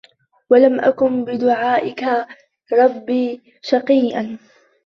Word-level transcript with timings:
وَلَمْ 0.49 0.79
أَكُن 0.79 1.25
بِدُعَائِكَ 1.25 2.03
رَبِّ 2.73 3.39
شَقِيًّا 3.61 4.37